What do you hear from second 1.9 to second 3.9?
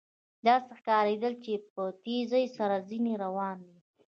تېزۍ سره ځنې روان یم.